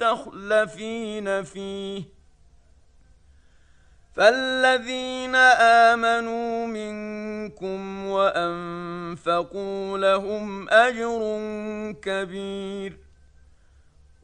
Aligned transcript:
مستخلفين 0.00 1.42
فيه. 1.42 2.02
فالذين 4.14 5.34
آمنوا 5.34 6.66
منكم 6.66 8.06
وأنفقوا 8.06 9.98
لهم 9.98 10.70
أجر 10.70 11.20
كبير. 12.02 13.05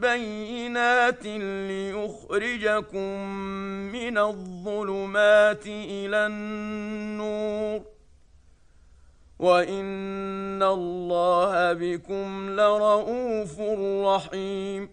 بينات 0.00 1.24
ليخرجكم 1.68 3.28
من 3.92 4.18
الظلمات 4.18 5.66
إلى 5.66 6.26
النور 6.26 7.82
وان 9.38 10.62
الله 10.62 11.72
بكم 11.72 12.50
لرءوف 12.50 13.60
رحيم 14.06 14.88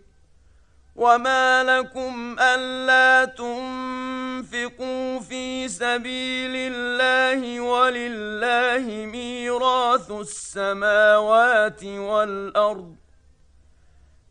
وما 0.95 1.63
لكم 1.63 2.35
الا 2.39 3.25
تنفقوا 3.25 5.19
في 5.19 5.67
سبيل 5.67 6.55
الله 6.55 7.61
ولله 7.61 9.05
ميراث 9.05 10.11
السماوات 10.11 11.83
والارض 11.83 12.96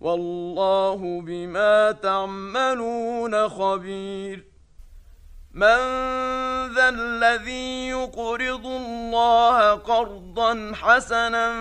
والله 0.00 1.20
بما 1.20 1.92
تعملون 1.92 3.48
خبير. 3.48 4.44
من 5.52 5.78
ذا 6.74 6.88
الذي 6.88 7.88
يقرض 7.88 8.66
الله 8.66 9.70
قرضا 9.74 10.72
حسنا 10.74 11.52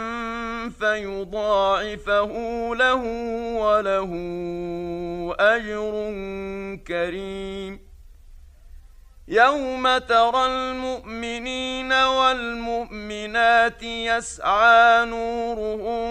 فيضاعفه 0.69 2.31
له 2.75 3.03
وله 3.59 4.11
أجر 5.39 5.91
كريم. 6.87 7.88
يوم 9.29 9.97
ترى 9.97 10.45
المؤمنين 10.45 11.93
والمؤمنات 11.93 13.83
يسعى 13.83 15.05
نورهم 15.05 16.09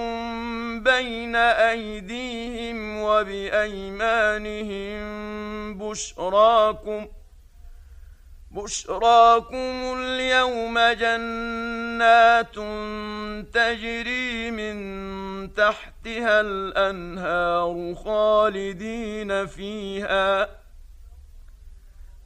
بين 0.82 1.36
ايديهم 1.36 3.02
وبايمانهم 3.02 4.58
بشراكم 5.78 7.06
ۖ 7.06 7.08
بشراكم 8.50 9.94
اليوم 9.98 10.78
جنات 10.78 12.54
تجري 13.54 14.50
من 14.50 14.78
تحتها 15.54 16.40
الانهار 16.40 17.94
خالدين 18.04 19.46
فيها 19.46 20.48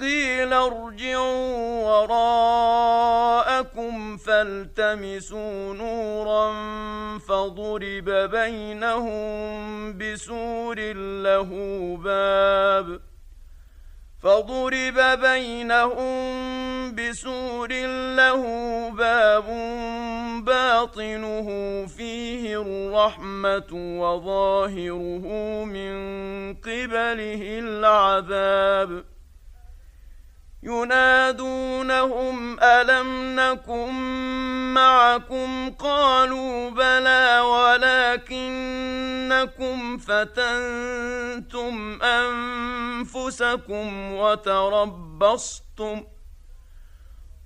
قيل 0.00 0.52
ارجعوا 0.52 1.84
وراءكم 2.80 3.36
فالتمسوا 4.16 5.74
نورا 5.74 6.52
فضرب 7.18 8.10
بينهم 8.30 9.98
بسور 9.98 10.80
له 11.22 11.50
باب 12.04 13.00
فضرب 14.22 15.20
بينهم 15.20 16.20
بسور 16.94 17.68
له 18.16 18.42
باب 18.90 19.44
باطنه 20.44 21.46
فيه 21.86 22.62
الرحمة 22.62 23.72
وظاهره 23.72 25.26
من 25.64 25.94
قبله 26.54 27.58
العذاب 27.58 29.09
ينادونهم 30.62 32.60
ألم 32.60 33.36
نكن 33.40 33.92
معكم؟ 34.74 35.70
قالوا 35.70 36.70
بلى 36.70 37.40
ولكنكم 38.30 39.98
فتنتم 39.98 42.02
أنفسكم 42.02 44.12
وتربصتم 44.12 46.04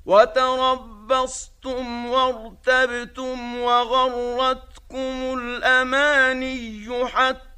وتربصتم 0.07 2.07
وارتبتم 2.07 3.59
وغرتكم 3.59 5.39
الأماني 5.39 6.89
حتى 7.07 7.54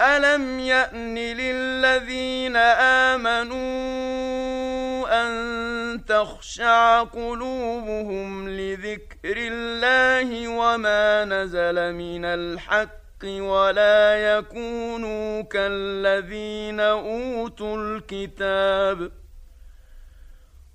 الم 0.00 0.60
يان 0.60 1.14
للذين 1.18 2.56
امنوا 3.16 3.60
ان 5.22 6.04
تخشع 6.04 7.02
قلوبهم 7.02 8.48
لذكر 8.48 9.36
الله 9.36 10.48
وما 10.48 11.24
نزل 11.24 11.92
من 11.94 12.24
الحق 12.24 13.24
ولا 13.24 14.16
يكونوا 14.36 15.42
كالذين 15.42 16.80
اوتوا 16.80 17.76
الكتاب 17.76 19.19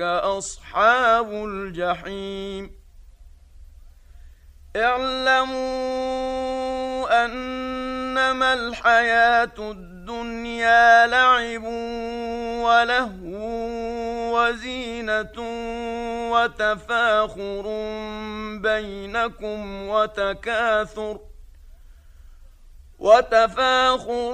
اولئك 0.00 0.24
اصحاب 0.24 1.32
الجحيم. 1.32 2.70
اعلموا 4.76 5.56
أنما 7.24 8.54
الحياة 8.54 9.54
الدنيا 9.58 11.06
لعب 11.06 11.64
ولهو 12.64 13.36
وزينة 14.36 15.36
وتفاخر 16.32 17.64
بينكم 18.60 19.88
وتكاثر 19.88 21.20
وتفاخر 22.98 24.32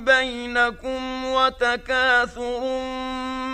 بينكم 0.00 1.24
وتكاثر 1.24 2.62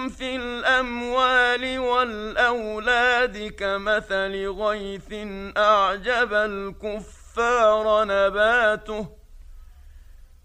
في 0.08 0.37
الأموال 0.37 1.78
والأولاد 1.78 3.52
كمثل 3.58 4.49
غيث 4.49 5.12
أعجب 5.56 6.32
الكفار 6.34 8.05
نباته. 8.05 9.08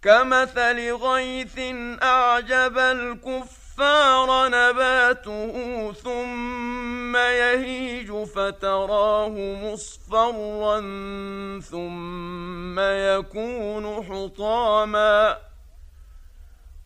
كمثل 0.02 0.92
غيث 0.92 1.60
الكفار 2.78 3.64
الكفار 3.78 4.48
نباته 4.48 5.92
ثم 5.94 7.16
يهيج 7.16 8.12
فتراه 8.24 9.30
مصفرا 9.64 10.80
ثم 11.60 12.80
يكون 12.80 14.04
حطاما. 14.04 15.38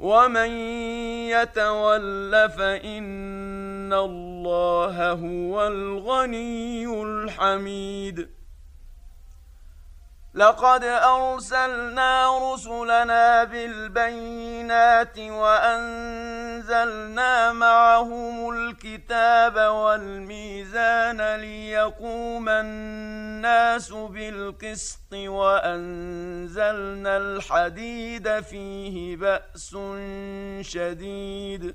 ومن 0.00 0.50
يتول 1.28 2.50
فان 2.50 3.92
الله 3.92 5.12
هو 5.12 5.66
الغني 5.66 7.02
الحميد 7.02 8.28
لقد 10.34 10.84
ارسلنا 10.84 12.38
رسلنا 12.52 13.44
بالبينات 13.44 15.18
وانزلنا 15.18 16.72
معهم 17.52 18.49
الكتاب 18.94 19.56
والميزان 19.56 21.36
ليقوم 21.36 22.48
الناس 22.48 23.92
بالقسط 23.92 25.12
وأنزلنا 25.12 27.16
الحديد 27.16 28.40
فيه 28.40 29.16
بأس 29.16 29.76
شديد. 30.60 31.74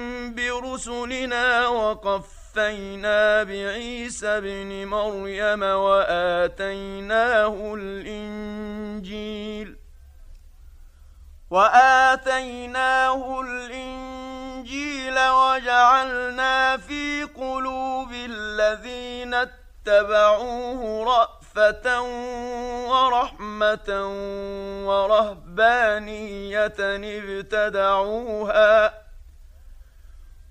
رسلنا 0.81 1.67
وقفينا 1.67 3.43
بعيسى 3.43 4.27
ابن 4.27 4.85
مريم 4.85 5.63
وآتيناه 5.63 7.73
الإنجيل 7.77 9.77
وآتيناه 11.49 13.41
الإنجيل 13.41 15.19
وجعلنا 15.29 16.77
في 16.77 17.23
قلوب 17.23 18.11
الذين 18.11 19.33
اتبعوه 19.33 21.05
رأفة 21.05 22.01
ورحمة 22.89 23.89
ورهبانية 24.85 26.73
ابتدعوها 27.19 29.00